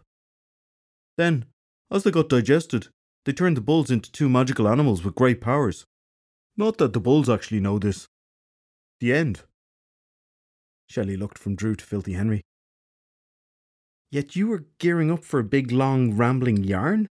Then, 1.17 1.43
as 1.91 2.03
they 2.03 2.11
got 2.11 2.29
digested, 2.29 2.87
they 3.25 3.33
turned 3.33 3.57
the 3.57 3.61
bulls 3.61 3.91
into 3.91 4.11
two 4.11 4.29
magical 4.29 4.67
animals 4.67 5.03
with 5.03 5.15
great 5.15 5.41
powers. 5.41 5.85
Not 6.57 6.77
that 6.77 6.93
the 6.93 6.99
bulls 6.99 7.29
actually 7.29 7.59
know 7.59 7.77
this. 7.77 8.07
The 8.99 9.13
end. 9.13 9.43
Shelley 10.87 11.17
looked 11.17 11.37
from 11.37 11.55
Drew 11.55 11.75
to 11.75 11.85
Filthy 11.85 12.13
Henry. 12.13 12.41
Yet 14.09 14.35
you 14.35 14.47
were 14.47 14.65
gearing 14.77 15.09
up 15.11 15.23
for 15.23 15.39
a 15.39 15.43
big, 15.43 15.71
long, 15.71 16.15
rambling 16.15 16.63
yarn? 16.63 17.07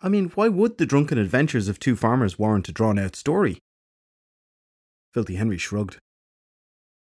I 0.00 0.08
mean, 0.08 0.30
why 0.34 0.48
would 0.48 0.78
the 0.78 0.86
drunken 0.86 1.16
adventures 1.16 1.68
of 1.68 1.78
two 1.78 1.96
farmers 1.96 2.38
warrant 2.38 2.68
a 2.68 2.72
drawn 2.72 2.98
out 2.98 3.16
story? 3.16 3.58
Filthy 5.14 5.36
Henry 5.36 5.58
shrugged. 5.58 5.98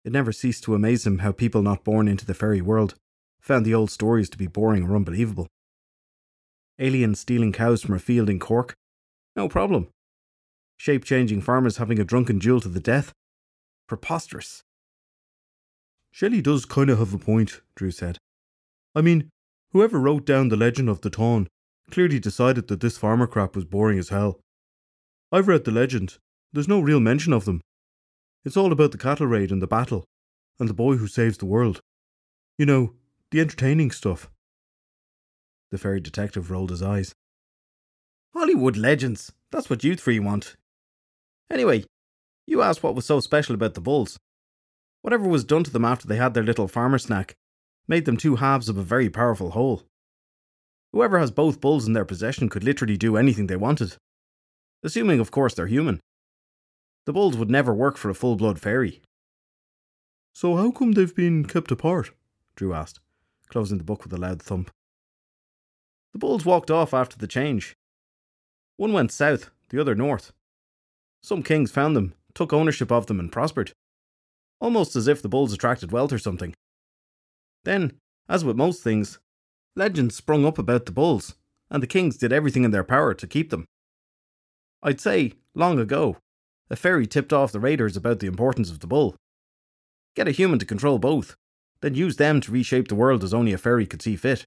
It 0.04 0.12
never 0.12 0.32
ceased 0.32 0.64
to 0.64 0.74
amaze 0.74 1.06
him 1.06 1.18
how 1.18 1.32
people 1.32 1.62
not 1.62 1.84
born 1.84 2.08
into 2.08 2.26
the 2.26 2.34
fairy 2.34 2.60
world 2.60 2.94
found 3.40 3.64
the 3.64 3.74
old 3.74 3.90
stories 3.90 4.28
to 4.30 4.38
be 4.38 4.46
boring 4.46 4.82
or 4.84 4.96
unbelievable. 4.96 5.46
Aliens 6.78 7.18
stealing 7.20 7.52
cows 7.52 7.82
from 7.82 7.94
a 7.94 7.98
field 7.98 8.30
in 8.30 8.38
Cork? 8.38 8.74
No 9.34 9.48
problem. 9.48 9.88
Shape 10.76 11.04
changing 11.04 11.40
farmers 11.40 11.78
having 11.78 11.98
a 11.98 12.04
drunken 12.04 12.38
duel 12.38 12.60
to 12.60 12.68
the 12.68 12.80
death? 12.80 13.12
Preposterous. 13.88 14.62
Shelley 16.12 16.40
does 16.40 16.64
kind 16.64 16.88
of 16.90 16.98
have 16.98 17.12
a 17.12 17.18
point, 17.18 17.60
Drew 17.74 17.90
said. 17.90 18.18
I 18.94 19.00
mean, 19.00 19.28
whoever 19.72 19.98
wrote 19.98 20.24
down 20.24 20.48
the 20.48 20.56
legend 20.56 20.88
of 20.88 21.00
the 21.00 21.10
Táin 21.10 21.46
clearly 21.90 22.20
decided 22.20 22.68
that 22.68 22.80
this 22.80 22.98
farmer 22.98 23.26
crap 23.26 23.56
was 23.56 23.64
boring 23.64 23.98
as 23.98 24.10
hell. 24.10 24.40
I've 25.32 25.48
read 25.48 25.64
the 25.64 25.70
legend. 25.70 26.18
There's 26.52 26.68
no 26.68 26.80
real 26.80 27.00
mention 27.00 27.32
of 27.32 27.44
them. 27.44 27.60
It's 28.44 28.56
all 28.56 28.72
about 28.72 28.92
the 28.92 28.98
cattle 28.98 29.26
raid 29.26 29.50
and 29.50 29.60
the 29.60 29.66
battle, 29.66 30.04
and 30.58 30.68
the 30.68 30.74
boy 30.74 30.96
who 30.96 31.06
saves 31.06 31.38
the 31.38 31.46
world. 31.46 31.80
You 32.56 32.66
know, 32.66 32.94
the 33.30 33.40
entertaining 33.40 33.90
stuff. 33.90 34.30
The 35.70 35.78
fairy 35.78 36.00
detective 36.00 36.50
rolled 36.50 36.70
his 36.70 36.82
eyes. 36.82 37.14
Hollywood 38.34 38.76
legends. 38.76 39.32
That's 39.50 39.68
what 39.68 39.84
you 39.84 39.96
three 39.96 40.18
want. 40.18 40.56
Anyway, 41.50 41.84
you 42.46 42.62
asked 42.62 42.82
what 42.82 42.94
was 42.94 43.06
so 43.06 43.20
special 43.20 43.54
about 43.54 43.74
the 43.74 43.80
bulls. 43.80 44.18
Whatever 45.02 45.28
was 45.28 45.44
done 45.44 45.64
to 45.64 45.70
them 45.70 45.84
after 45.84 46.06
they 46.06 46.16
had 46.16 46.34
their 46.34 46.42
little 46.42 46.68
farmer 46.68 46.98
snack 46.98 47.34
made 47.86 48.04
them 48.04 48.16
two 48.16 48.36
halves 48.36 48.68
of 48.68 48.76
a 48.76 48.82
very 48.82 49.08
powerful 49.08 49.50
whole. 49.50 49.82
Whoever 50.92 51.18
has 51.18 51.30
both 51.30 51.60
bulls 51.60 51.86
in 51.86 51.92
their 51.92 52.04
possession 52.04 52.48
could 52.48 52.64
literally 52.64 52.96
do 52.96 53.16
anything 53.16 53.46
they 53.46 53.56
wanted. 53.56 53.96
Assuming, 54.82 55.20
of 55.20 55.30
course, 55.30 55.54
they're 55.54 55.66
human. 55.66 56.00
The 57.06 57.12
bulls 57.12 57.36
would 57.36 57.50
never 57.50 57.74
work 57.74 57.96
for 57.96 58.10
a 58.10 58.14
full 58.14 58.36
blood 58.36 58.60
fairy. 58.60 59.00
So, 60.34 60.56
how 60.56 60.70
come 60.70 60.92
they've 60.92 61.14
been 61.14 61.44
kept 61.46 61.70
apart? 61.70 62.12
Drew 62.54 62.74
asked, 62.74 63.00
closing 63.48 63.78
the 63.78 63.84
book 63.84 64.04
with 64.04 64.12
a 64.12 64.18
loud 64.18 64.42
thump. 64.42 64.70
The 66.12 66.18
bulls 66.18 66.44
walked 66.44 66.70
off 66.70 66.94
after 66.94 67.16
the 67.16 67.26
change. 67.26 67.74
One 68.76 68.92
went 68.92 69.12
south, 69.12 69.50
the 69.70 69.80
other 69.80 69.94
north. 69.94 70.32
Some 71.22 71.42
kings 71.42 71.70
found 71.70 71.96
them, 71.96 72.14
took 72.34 72.52
ownership 72.52 72.90
of 72.92 73.06
them, 73.06 73.20
and 73.20 73.30
prospered. 73.32 73.72
Almost 74.60 74.96
as 74.96 75.08
if 75.08 75.20
the 75.20 75.28
bulls 75.28 75.52
attracted 75.52 75.92
wealth 75.92 76.12
or 76.12 76.18
something. 76.18 76.54
Then, 77.64 77.98
as 78.28 78.44
with 78.44 78.56
most 78.56 78.82
things, 78.82 79.18
legends 79.76 80.16
sprung 80.16 80.44
up 80.44 80.58
about 80.58 80.86
the 80.86 80.92
bulls, 80.92 81.34
and 81.70 81.82
the 81.82 81.86
kings 81.86 82.16
did 82.16 82.32
everything 82.32 82.64
in 82.64 82.70
their 82.70 82.84
power 82.84 83.14
to 83.14 83.26
keep 83.26 83.50
them. 83.50 83.66
I'd 84.82 85.00
say, 85.00 85.34
long 85.54 85.78
ago, 85.78 86.18
a 86.70 86.76
fairy 86.76 87.06
tipped 87.06 87.32
off 87.32 87.52
the 87.52 87.60
raiders 87.60 87.96
about 87.96 88.20
the 88.20 88.26
importance 88.26 88.70
of 88.70 88.80
the 88.80 88.86
bull. 88.86 89.16
Get 90.14 90.28
a 90.28 90.32
human 90.32 90.58
to 90.58 90.66
control 90.66 90.98
both, 90.98 91.36
then 91.80 91.94
use 91.94 92.16
them 92.16 92.40
to 92.40 92.52
reshape 92.52 92.88
the 92.88 92.94
world 92.94 93.24
as 93.24 93.34
only 93.34 93.52
a 93.52 93.58
fairy 93.58 93.86
could 93.86 94.02
see 94.02 94.16
fit. 94.16 94.44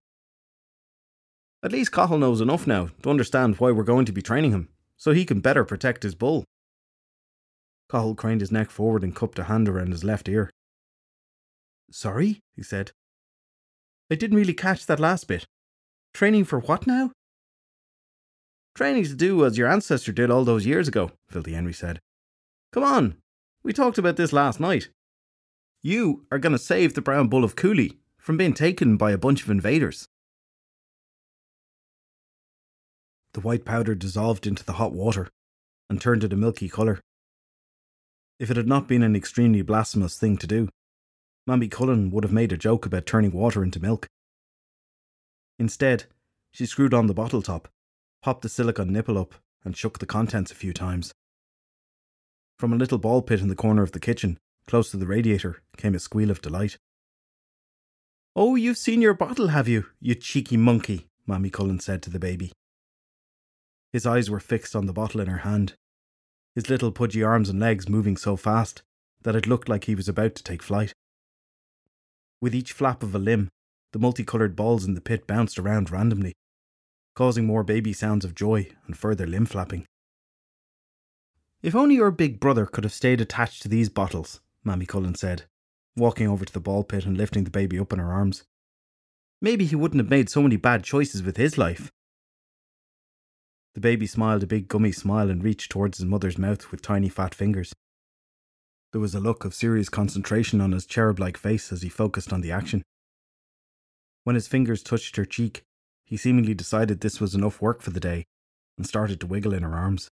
At 1.63 1.71
least 1.71 1.91
Cathal 1.91 2.17
knows 2.17 2.41
enough 2.41 2.65
now 2.65 2.89
to 3.03 3.09
understand 3.09 3.57
why 3.57 3.71
we're 3.71 3.83
going 3.83 4.05
to 4.05 4.11
be 4.11 4.21
training 4.21 4.51
him, 4.51 4.69
so 4.97 5.11
he 5.11 5.25
can 5.25 5.41
better 5.41 5.63
protect 5.63 6.03
his 6.03 6.15
bull. 6.15 6.43
Cathal 7.89 8.15
craned 8.15 8.41
his 8.41 8.51
neck 8.51 8.71
forward 8.71 9.03
and 9.03 9.15
cupped 9.15 9.37
a 9.37 9.43
hand 9.43 9.69
around 9.69 9.91
his 9.91 10.03
left 10.03 10.27
ear. 10.27 10.49
Sorry, 11.91 12.39
he 12.55 12.63
said. 12.63 12.91
I 14.09 14.15
didn't 14.15 14.37
really 14.37 14.53
catch 14.53 14.85
that 14.85 14.99
last 14.99 15.27
bit. 15.27 15.45
Training 16.13 16.45
for 16.45 16.59
what 16.59 16.87
now? 16.87 17.11
Training 18.73 19.03
to 19.03 19.15
do 19.15 19.45
as 19.45 19.57
your 19.57 19.67
ancestor 19.67 20.11
did 20.11 20.31
all 20.31 20.45
those 20.45 20.65
years 20.65 20.87
ago, 20.87 21.11
Filthy 21.29 21.53
Henry 21.53 21.73
said. 21.73 21.99
Come 22.71 22.83
on, 22.83 23.17
we 23.63 23.73
talked 23.73 23.97
about 23.97 24.15
this 24.15 24.33
last 24.33 24.59
night. 24.59 24.89
You 25.83 26.25
are 26.31 26.39
going 26.39 26.53
to 26.53 26.59
save 26.59 26.93
the 26.93 27.01
brown 27.01 27.27
bull 27.27 27.43
of 27.43 27.55
Cooley 27.55 27.99
from 28.17 28.37
being 28.37 28.53
taken 28.53 28.97
by 28.97 29.11
a 29.11 29.17
bunch 29.17 29.43
of 29.43 29.49
invaders. 29.49 30.07
The 33.33 33.41
white 33.41 33.65
powder 33.65 33.95
dissolved 33.95 34.45
into 34.45 34.63
the 34.63 34.73
hot 34.73 34.93
water 34.93 35.29
and 35.89 35.99
turned 35.99 36.23
it 36.23 36.33
a 36.33 36.35
milky 36.35 36.69
colour. 36.69 36.99
If 38.39 38.49
it 38.49 38.57
had 38.57 38.67
not 38.67 38.87
been 38.87 39.03
an 39.03 39.15
extremely 39.15 39.61
blasphemous 39.61 40.17
thing 40.17 40.37
to 40.37 40.47
do, 40.47 40.69
Mammy 41.47 41.67
Cullen 41.67 42.11
would 42.11 42.23
have 42.23 42.33
made 42.33 42.51
a 42.51 42.57
joke 42.57 42.85
about 42.85 43.05
turning 43.05 43.31
water 43.31 43.63
into 43.63 43.79
milk. 43.79 44.07
Instead, 45.59 46.05
she 46.51 46.65
screwed 46.65 46.93
on 46.93 47.07
the 47.07 47.13
bottle 47.13 47.41
top, 47.41 47.67
popped 48.21 48.41
the 48.41 48.49
silicone 48.49 48.91
nipple 48.91 49.17
up, 49.17 49.35
and 49.63 49.77
shook 49.77 49.99
the 49.99 50.05
contents 50.05 50.51
a 50.51 50.55
few 50.55 50.73
times. 50.73 51.13
From 52.57 52.73
a 52.73 52.77
little 52.77 52.97
ball 52.97 53.21
pit 53.21 53.41
in 53.41 53.47
the 53.47 53.55
corner 53.55 53.83
of 53.83 53.91
the 53.91 53.99
kitchen, 53.99 54.37
Close 54.67 54.91
to 54.91 54.97
the 54.97 55.07
radiator 55.07 55.61
came 55.77 55.95
a 55.95 55.99
squeal 55.99 56.29
of 56.31 56.41
delight. 56.41 56.77
Oh, 58.35 58.55
you've 58.55 58.77
seen 58.77 59.01
your 59.01 59.13
bottle, 59.13 59.49
have 59.49 59.67
you, 59.67 59.87
you 59.99 60.15
cheeky 60.15 60.55
monkey? 60.55 61.07
Mammy 61.27 61.49
Cullen 61.49 61.79
said 61.79 62.01
to 62.03 62.09
the 62.09 62.19
baby. 62.19 62.51
His 63.93 64.05
eyes 64.05 64.29
were 64.29 64.39
fixed 64.39 64.75
on 64.75 64.85
the 64.85 64.93
bottle 64.93 65.21
in 65.21 65.27
her 65.27 65.39
hand, 65.39 65.75
his 66.55 66.69
little 66.69 66.91
pudgy 66.91 67.23
arms 67.23 67.49
and 67.49 67.59
legs 67.59 67.87
moving 67.87 68.17
so 68.17 68.35
fast 68.35 68.83
that 69.23 69.35
it 69.35 69.47
looked 69.47 69.69
like 69.69 69.85
he 69.85 69.95
was 69.95 70.09
about 70.09 70.35
to 70.35 70.43
take 70.43 70.63
flight. 70.63 70.93
With 72.41 72.55
each 72.55 72.73
flap 72.73 73.03
of 73.03 73.13
a 73.15 73.19
limb, 73.19 73.49
the 73.93 73.99
multicoloured 73.99 74.55
balls 74.55 74.85
in 74.85 74.93
the 74.93 75.01
pit 75.01 75.27
bounced 75.27 75.59
around 75.59 75.91
randomly, 75.91 76.33
causing 77.15 77.45
more 77.45 77.63
baby 77.63 77.93
sounds 77.93 78.25
of 78.25 78.35
joy 78.35 78.67
and 78.85 78.97
further 78.97 79.27
limb 79.27 79.45
flapping. 79.45 79.85
If 81.61 81.75
only 81.75 81.95
your 81.95 82.11
big 82.11 82.39
brother 82.39 82.65
could 82.65 82.83
have 82.83 82.93
stayed 82.93 83.21
attached 83.21 83.61
to 83.61 83.67
these 83.67 83.89
bottles, 83.89 84.41
Mammy 84.63 84.85
Cullen 84.85 85.15
said, 85.15 85.43
walking 85.95 86.27
over 86.27 86.45
to 86.45 86.53
the 86.53 86.59
ball 86.59 86.83
pit 86.83 87.05
and 87.05 87.17
lifting 87.17 87.43
the 87.43 87.51
baby 87.51 87.77
up 87.77 87.93
in 87.93 87.99
her 87.99 88.11
arms. 88.11 88.43
Maybe 89.41 89.65
he 89.65 89.75
wouldn't 89.75 89.99
have 89.99 90.09
made 90.09 90.29
so 90.29 90.41
many 90.41 90.55
bad 90.55 90.83
choices 90.83 91.21
with 91.21 91.37
his 91.37 91.57
life. 91.57 91.91
The 93.73 93.81
baby 93.81 94.05
smiled 94.05 94.43
a 94.43 94.47
big 94.47 94.67
gummy 94.67 94.91
smile 94.91 95.29
and 95.29 95.43
reached 95.43 95.71
towards 95.71 95.97
his 95.97 96.05
mother's 96.05 96.37
mouth 96.37 96.71
with 96.71 96.81
tiny 96.81 97.09
fat 97.09 97.33
fingers. 97.33 97.73
There 98.91 99.01
was 99.01 99.15
a 99.15 99.21
look 99.21 99.45
of 99.45 99.53
serious 99.53 99.87
concentration 99.87 100.59
on 100.59 100.73
his 100.73 100.85
cherub 100.85 101.19
like 101.19 101.37
face 101.37 101.71
as 101.71 101.81
he 101.81 101.89
focused 101.89 102.33
on 102.33 102.41
the 102.41 102.51
action. 102.51 102.83
When 104.23 104.35
his 104.35 104.47
fingers 104.47 104.83
touched 104.83 105.15
her 105.15 105.25
cheek, 105.25 105.63
he 106.03 106.17
seemingly 106.17 106.53
decided 106.53 106.99
this 106.99 107.21
was 107.21 107.33
enough 107.33 107.61
work 107.61 107.81
for 107.81 107.91
the 107.91 108.01
day 108.01 108.25
and 108.77 108.85
started 108.85 109.21
to 109.21 109.27
wiggle 109.27 109.53
in 109.53 109.63
her 109.63 109.73
arms. 109.73 110.09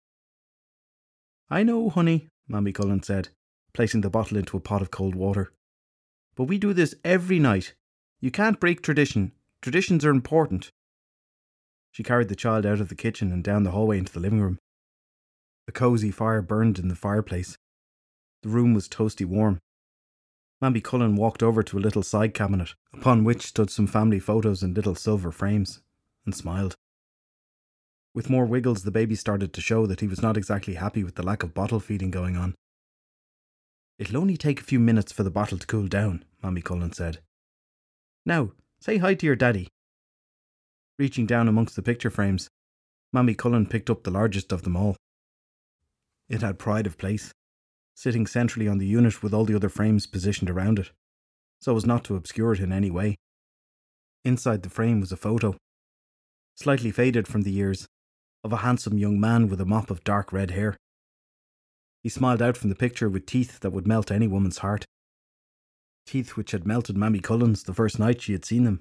I 1.50 1.62
know, 1.62 1.90
honey, 1.90 2.28
Mammy 2.48 2.72
Cullen 2.72 3.02
said, 3.02 3.28
placing 3.74 4.00
the 4.00 4.08
bottle 4.08 4.38
into 4.38 4.56
a 4.56 4.60
pot 4.60 4.80
of 4.80 4.90
cold 4.90 5.14
water. 5.14 5.52
But 6.34 6.44
we 6.44 6.56
do 6.56 6.72
this 6.72 6.94
every 7.04 7.38
night. 7.38 7.74
You 8.20 8.30
can't 8.30 8.58
break 8.58 8.80
tradition. 8.80 9.32
Traditions 9.60 10.04
are 10.04 10.10
important. 10.10 10.70
She 11.92 12.02
carried 12.02 12.28
the 12.28 12.36
child 12.36 12.66
out 12.66 12.80
of 12.80 12.88
the 12.88 12.94
kitchen 12.94 13.30
and 13.30 13.44
down 13.44 13.62
the 13.62 13.70
hallway 13.70 13.98
into 13.98 14.12
the 14.12 14.20
living 14.20 14.40
room. 14.40 14.58
A 15.68 15.72
cosy 15.72 16.10
fire 16.10 16.42
burned 16.42 16.78
in 16.78 16.88
the 16.88 16.96
fireplace. 16.96 17.56
The 18.42 18.48
room 18.48 18.74
was 18.74 18.88
toasty 18.88 19.24
warm. 19.24 19.60
Mammy 20.60 20.80
Cullen 20.80 21.16
walked 21.16 21.42
over 21.42 21.62
to 21.62 21.78
a 21.78 21.80
little 21.80 22.02
side 22.02 22.34
cabinet, 22.34 22.74
upon 22.92 23.24
which 23.24 23.42
stood 23.42 23.70
some 23.70 23.86
family 23.86 24.18
photos 24.18 24.62
in 24.62 24.74
little 24.74 24.94
silver 24.94 25.30
frames, 25.30 25.80
and 26.24 26.34
smiled. 26.34 26.74
With 28.14 28.30
more 28.30 28.46
wiggles, 28.46 28.82
the 28.82 28.90
baby 28.90 29.14
started 29.14 29.52
to 29.52 29.60
show 29.60 29.86
that 29.86 30.00
he 30.00 30.06
was 30.06 30.22
not 30.22 30.36
exactly 30.36 30.74
happy 30.74 31.04
with 31.04 31.16
the 31.16 31.22
lack 31.22 31.42
of 31.42 31.54
bottle 31.54 31.80
feeding 31.80 32.10
going 32.10 32.36
on. 32.36 32.54
It'll 33.98 34.18
only 34.18 34.36
take 34.36 34.60
a 34.60 34.64
few 34.64 34.80
minutes 34.80 35.12
for 35.12 35.22
the 35.22 35.30
bottle 35.30 35.58
to 35.58 35.66
cool 35.66 35.88
down, 35.88 36.24
Mammy 36.42 36.62
Cullen 36.62 36.92
said. 36.92 37.18
Now, 38.24 38.52
say 38.80 38.98
hi 38.98 39.14
to 39.14 39.26
your 39.26 39.36
daddy. 39.36 39.68
Reaching 40.98 41.26
down 41.26 41.48
amongst 41.48 41.76
the 41.76 41.82
picture 41.82 42.10
frames, 42.10 42.48
Mammy 43.12 43.34
Cullen 43.34 43.66
picked 43.66 43.90
up 43.90 44.02
the 44.02 44.10
largest 44.10 44.52
of 44.52 44.62
them 44.62 44.76
all. 44.76 44.96
It 46.28 46.42
had 46.42 46.58
pride 46.58 46.86
of 46.86 46.98
place, 46.98 47.32
sitting 47.94 48.26
centrally 48.26 48.68
on 48.68 48.78
the 48.78 48.86
unit 48.86 49.22
with 49.22 49.34
all 49.34 49.44
the 49.44 49.54
other 49.54 49.68
frames 49.68 50.06
positioned 50.06 50.50
around 50.50 50.78
it, 50.78 50.90
so 51.60 51.76
as 51.76 51.86
not 51.86 52.04
to 52.04 52.16
obscure 52.16 52.52
it 52.52 52.60
in 52.60 52.72
any 52.72 52.90
way. 52.90 53.16
Inside 54.24 54.62
the 54.62 54.70
frame 54.70 55.00
was 55.00 55.12
a 55.12 55.16
photo, 55.16 55.56
slightly 56.54 56.90
faded 56.90 57.26
from 57.26 57.42
the 57.42 57.50
years, 57.50 57.86
of 58.44 58.52
a 58.52 58.58
handsome 58.58 58.98
young 58.98 59.18
man 59.20 59.48
with 59.48 59.60
a 59.60 59.64
mop 59.64 59.90
of 59.90 60.04
dark 60.04 60.32
red 60.32 60.50
hair. 60.50 60.76
He 62.02 62.08
smiled 62.08 62.42
out 62.42 62.56
from 62.56 62.68
the 62.68 62.76
picture 62.76 63.08
with 63.08 63.26
teeth 63.26 63.60
that 63.60 63.70
would 63.70 63.86
melt 63.86 64.10
any 64.10 64.26
woman's 64.26 64.58
heart. 64.58 64.84
Teeth 66.06 66.36
which 66.36 66.50
had 66.50 66.66
melted 66.66 66.96
Mammy 66.96 67.20
Cullen's 67.20 67.62
the 67.62 67.74
first 67.74 67.98
night 67.98 68.20
she 68.20 68.32
had 68.32 68.44
seen 68.44 68.64
them, 68.64 68.80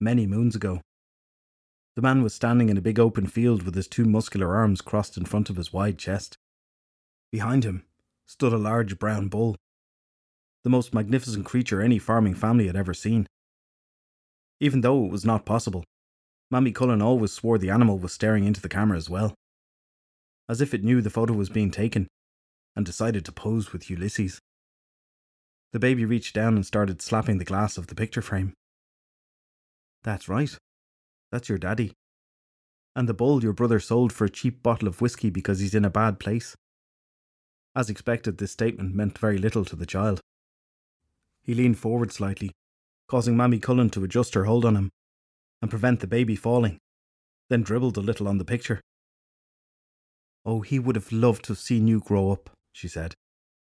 many 0.00 0.26
moons 0.26 0.54
ago. 0.54 0.80
The 1.96 2.02
man 2.02 2.22
was 2.22 2.34
standing 2.34 2.68
in 2.68 2.76
a 2.76 2.82
big 2.82 3.00
open 3.00 3.26
field 3.26 3.62
with 3.62 3.74
his 3.74 3.88
two 3.88 4.04
muscular 4.04 4.54
arms 4.54 4.82
crossed 4.82 5.16
in 5.16 5.24
front 5.24 5.48
of 5.48 5.56
his 5.56 5.72
wide 5.72 5.98
chest. 5.98 6.36
Behind 7.32 7.64
him 7.64 7.84
stood 8.26 8.52
a 8.52 8.58
large 8.58 8.98
brown 8.98 9.28
bull, 9.28 9.56
the 10.62 10.70
most 10.70 10.92
magnificent 10.92 11.46
creature 11.46 11.80
any 11.80 11.98
farming 11.98 12.34
family 12.34 12.66
had 12.66 12.76
ever 12.76 12.92
seen. 12.92 13.26
Even 14.60 14.82
though 14.82 15.04
it 15.06 15.10
was 15.10 15.24
not 15.24 15.46
possible, 15.46 15.84
Mammy 16.50 16.72
Cullen 16.72 17.00
always 17.00 17.32
swore 17.32 17.56
the 17.56 17.70
animal 17.70 17.98
was 17.98 18.12
staring 18.12 18.44
into 18.44 18.60
the 18.60 18.68
camera 18.68 18.98
as 18.98 19.08
well. 19.08 19.34
As 20.48 20.60
if 20.60 20.74
it 20.74 20.84
knew 20.84 21.00
the 21.00 21.08
photo 21.08 21.34
was 21.34 21.48
being 21.48 21.70
taken, 21.70 22.08
and 22.74 22.84
decided 22.84 23.24
to 23.24 23.32
pose 23.32 23.72
with 23.72 23.88
Ulysses. 23.88 24.40
The 25.72 25.78
baby 25.78 26.04
reached 26.04 26.34
down 26.34 26.56
and 26.56 26.66
started 26.66 27.00
slapping 27.00 27.38
the 27.38 27.44
glass 27.44 27.78
of 27.78 27.86
the 27.86 27.94
picture 27.94 28.22
frame. 28.22 28.52
That's 30.02 30.28
right. 30.28 30.56
That's 31.30 31.48
your 31.48 31.58
daddy. 31.58 31.92
And 32.94 33.08
the 33.08 33.14
bowl 33.14 33.42
your 33.42 33.52
brother 33.52 33.80
sold 33.80 34.12
for 34.12 34.24
a 34.24 34.30
cheap 34.30 34.62
bottle 34.62 34.88
of 34.88 35.00
whiskey 35.00 35.30
because 35.30 35.60
he's 35.60 35.74
in 35.74 35.84
a 35.84 35.90
bad 35.90 36.18
place. 36.18 36.56
As 37.74 37.90
expected, 37.90 38.38
this 38.38 38.52
statement 38.52 38.94
meant 38.94 39.18
very 39.18 39.36
little 39.36 39.64
to 39.66 39.76
the 39.76 39.84
child. 39.84 40.20
He 41.42 41.54
leaned 41.54 41.78
forward 41.78 42.10
slightly, 42.12 42.52
causing 43.06 43.36
Mammy 43.36 43.58
Cullen 43.58 43.90
to 43.90 44.02
adjust 44.02 44.34
her 44.34 44.44
hold 44.44 44.64
on 44.64 44.76
him 44.76 44.90
and 45.60 45.70
prevent 45.70 46.00
the 46.00 46.06
baby 46.06 46.36
falling, 46.36 46.78
then 47.50 47.62
dribbled 47.62 47.96
a 47.96 48.00
little 48.00 48.28
on 48.28 48.38
the 48.38 48.44
picture. 48.44 48.80
Oh, 50.44 50.60
he 50.60 50.78
would 50.78 50.96
have 50.96 51.12
loved 51.12 51.44
to 51.44 51.52
have 51.52 51.58
seen 51.58 51.88
you 51.88 52.00
grow 52.00 52.30
up, 52.30 52.50
she 52.72 52.88
said, 52.88 53.14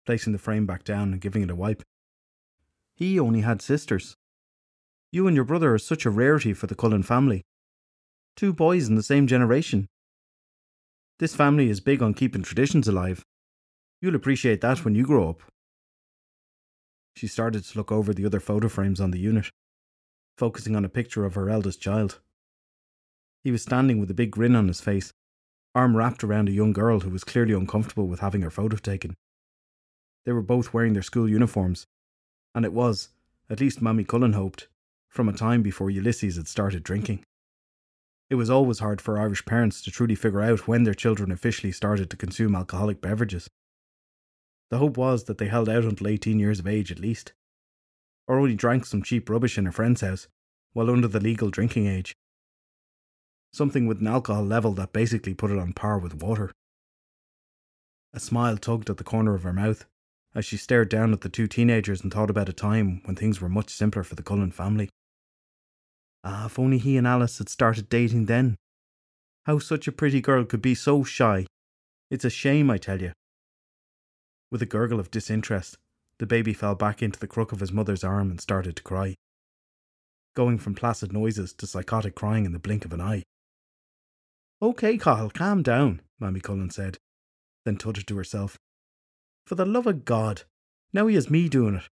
placing 0.06 0.32
the 0.32 0.38
frame 0.38 0.66
back 0.66 0.84
down 0.84 1.12
and 1.12 1.20
giving 1.20 1.42
it 1.42 1.50
a 1.50 1.54
wipe. 1.54 1.82
He 2.94 3.18
only 3.18 3.40
had 3.40 3.60
sisters. 3.60 4.14
You 5.12 5.26
and 5.26 5.34
your 5.34 5.44
brother 5.44 5.74
are 5.74 5.78
such 5.78 6.06
a 6.06 6.10
rarity 6.10 6.52
for 6.52 6.68
the 6.68 6.76
Cullen 6.76 7.02
family. 7.02 7.42
Two 8.36 8.52
boys 8.52 8.88
in 8.88 8.94
the 8.94 9.02
same 9.02 9.26
generation. 9.26 9.88
This 11.18 11.34
family 11.34 11.68
is 11.68 11.80
big 11.80 12.00
on 12.00 12.14
keeping 12.14 12.42
traditions 12.42 12.86
alive. 12.86 13.24
You'll 14.00 14.14
appreciate 14.14 14.60
that 14.60 14.84
when 14.84 14.94
you 14.94 15.04
grow 15.04 15.28
up. 15.28 15.42
She 17.16 17.26
started 17.26 17.64
to 17.64 17.78
look 17.78 17.90
over 17.90 18.14
the 18.14 18.24
other 18.24 18.38
photo 18.38 18.68
frames 18.68 19.00
on 19.00 19.10
the 19.10 19.18
unit, 19.18 19.50
focusing 20.38 20.76
on 20.76 20.84
a 20.84 20.88
picture 20.88 21.24
of 21.24 21.34
her 21.34 21.50
eldest 21.50 21.80
child. 21.80 22.20
He 23.42 23.50
was 23.50 23.62
standing 23.62 23.98
with 23.98 24.10
a 24.10 24.14
big 24.14 24.30
grin 24.30 24.54
on 24.54 24.68
his 24.68 24.80
face, 24.80 25.12
arm 25.74 25.96
wrapped 25.96 26.22
around 26.22 26.48
a 26.48 26.52
young 26.52 26.72
girl 26.72 27.00
who 27.00 27.10
was 27.10 27.24
clearly 27.24 27.52
uncomfortable 27.52 28.06
with 28.06 28.20
having 28.20 28.42
her 28.42 28.50
photo 28.50 28.76
taken. 28.76 29.14
They 30.24 30.32
were 30.32 30.40
both 30.40 30.72
wearing 30.72 30.92
their 30.92 31.02
school 31.02 31.28
uniforms, 31.28 31.84
and 32.54 32.64
it 32.64 32.72
was, 32.72 33.08
at 33.50 33.60
least 33.60 33.82
Mammy 33.82 34.04
Cullen 34.04 34.34
hoped, 34.34 34.68
from 35.10 35.28
a 35.28 35.32
time 35.32 35.62
before 35.62 35.90
Ulysses 35.90 36.36
had 36.36 36.48
started 36.48 36.82
drinking. 36.82 37.22
It 38.30 38.36
was 38.36 38.48
always 38.48 38.78
hard 38.78 39.00
for 39.00 39.18
Irish 39.18 39.44
parents 39.44 39.82
to 39.82 39.90
truly 39.90 40.14
figure 40.14 40.40
out 40.40 40.68
when 40.68 40.84
their 40.84 40.94
children 40.94 41.32
officially 41.32 41.72
started 41.72 42.08
to 42.08 42.16
consume 42.16 42.54
alcoholic 42.54 43.00
beverages. 43.00 43.50
The 44.70 44.78
hope 44.78 44.96
was 44.96 45.24
that 45.24 45.38
they 45.38 45.48
held 45.48 45.68
out 45.68 45.84
until 45.84 46.06
18 46.06 46.38
years 46.38 46.60
of 46.60 46.68
age 46.68 46.92
at 46.92 47.00
least, 47.00 47.32
or 48.28 48.38
only 48.38 48.54
drank 48.54 48.86
some 48.86 49.02
cheap 49.02 49.28
rubbish 49.28 49.58
in 49.58 49.66
a 49.66 49.72
friend's 49.72 50.00
house 50.00 50.28
while 50.72 50.88
under 50.88 51.08
the 51.08 51.18
legal 51.18 51.50
drinking 51.50 51.88
age. 51.88 52.14
Something 53.52 53.88
with 53.88 54.00
an 54.00 54.06
alcohol 54.06 54.44
level 54.44 54.72
that 54.74 54.92
basically 54.92 55.34
put 55.34 55.50
it 55.50 55.58
on 55.58 55.72
par 55.72 55.98
with 55.98 56.22
water. 56.22 56.52
A 58.14 58.20
smile 58.20 58.56
tugged 58.56 58.88
at 58.88 58.98
the 58.98 59.04
corner 59.04 59.34
of 59.34 59.42
her 59.42 59.52
mouth 59.52 59.86
as 60.36 60.44
she 60.44 60.56
stared 60.56 60.88
down 60.88 61.12
at 61.12 61.22
the 61.22 61.28
two 61.28 61.48
teenagers 61.48 62.00
and 62.02 62.12
thought 62.12 62.30
about 62.30 62.48
a 62.48 62.52
time 62.52 63.00
when 63.04 63.16
things 63.16 63.40
were 63.40 63.48
much 63.48 63.70
simpler 63.70 64.04
for 64.04 64.14
the 64.14 64.22
Cullen 64.22 64.52
family. 64.52 64.88
Ah, 66.22 66.46
if 66.46 66.58
only 66.58 66.78
he 66.78 66.96
and 66.96 67.06
Alice 67.06 67.38
had 67.38 67.48
started 67.48 67.88
dating 67.88 68.26
then. 68.26 68.56
How 69.46 69.58
such 69.58 69.88
a 69.88 69.92
pretty 69.92 70.20
girl 70.20 70.44
could 70.44 70.62
be 70.62 70.74
so 70.74 71.02
shy. 71.02 71.46
It's 72.10 72.24
a 72.24 72.30
shame, 72.30 72.70
I 72.70 72.78
tell 72.78 73.00
you. 73.00 73.12
With 74.50 74.62
a 74.62 74.66
gurgle 74.66 75.00
of 75.00 75.10
disinterest, 75.10 75.78
the 76.18 76.26
baby 76.26 76.52
fell 76.52 76.74
back 76.74 77.02
into 77.02 77.18
the 77.18 77.26
crook 77.26 77.52
of 77.52 77.60
his 77.60 77.72
mother's 77.72 78.04
arm 78.04 78.30
and 78.30 78.40
started 78.40 78.76
to 78.76 78.82
cry, 78.82 79.14
going 80.34 80.58
from 80.58 80.74
placid 80.74 81.12
noises 81.12 81.52
to 81.54 81.66
psychotic 81.66 82.14
crying 82.14 82.44
in 82.44 82.52
the 82.52 82.58
blink 82.58 82.84
of 82.84 82.92
an 82.92 83.00
eye. 83.00 83.22
OK, 84.60 84.98
Cathal, 84.98 85.30
calm 85.30 85.62
down, 85.62 86.02
Mammy 86.18 86.40
Cullen 86.40 86.70
said, 86.70 86.98
then 87.64 87.76
tuttered 87.76 88.06
to 88.08 88.16
herself. 88.16 88.58
For 89.46 89.54
the 89.54 89.64
love 89.64 89.86
of 89.86 90.04
God, 90.04 90.42
now 90.92 91.06
he 91.06 91.14
has 91.14 91.30
me 91.30 91.48
doing 91.48 91.76
it. 91.76 91.88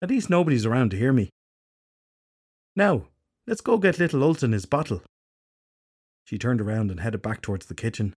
At 0.00 0.10
least 0.10 0.30
nobody's 0.30 0.64
around 0.64 0.90
to 0.92 0.96
hear 0.96 1.12
me. 1.12 1.30
Now, 2.76 3.08
let's 3.48 3.62
go 3.62 3.78
get 3.78 3.98
little 3.98 4.22
Ultan 4.22 4.52
his 4.52 4.66
bottle. 4.66 5.02
She 6.24 6.36
turned 6.36 6.60
around 6.60 6.90
and 6.90 7.00
headed 7.00 7.22
back 7.22 7.40
towards 7.40 7.64
the 7.64 7.74
kitchen, 7.74 8.12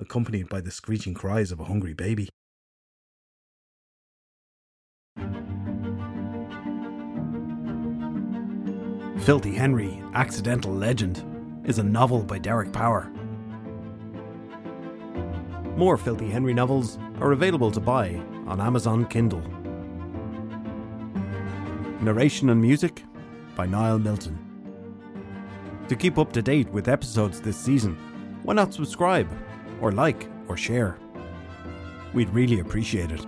accompanied 0.00 0.48
by 0.48 0.62
the 0.62 0.70
screeching 0.70 1.12
cries 1.12 1.52
of 1.52 1.60
a 1.60 1.64
hungry 1.64 1.92
baby. 1.92 2.30
Filthy 9.20 9.54
Henry, 9.54 10.02
Accidental 10.14 10.72
Legend 10.72 11.22
is 11.66 11.78
a 11.78 11.82
novel 11.84 12.22
by 12.22 12.38
Derek 12.38 12.72
Power. 12.72 13.12
More 15.76 15.98
Filthy 15.98 16.30
Henry 16.30 16.54
novels 16.54 16.98
are 17.20 17.32
available 17.32 17.70
to 17.70 17.80
buy 17.80 18.14
on 18.46 18.58
Amazon 18.58 19.04
Kindle. 19.04 19.42
Narration 22.00 22.48
and 22.48 22.60
music 22.60 23.04
by 23.54 23.66
Niall 23.66 23.98
Milton. 23.98 24.51
To 25.88 25.96
keep 25.96 26.18
up 26.18 26.32
to 26.32 26.42
date 26.42 26.68
with 26.70 26.88
episodes 26.88 27.40
this 27.40 27.56
season, 27.56 27.96
why 28.42 28.54
not 28.54 28.72
subscribe, 28.72 29.28
or 29.80 29.92
like, 29.92 30.28
or 30.48 30.56
share? 30.56 30.98
We'd 32.14 32.30
really 32.30 32.60
appreciate 32.60 33.10
it. 33.10 33.26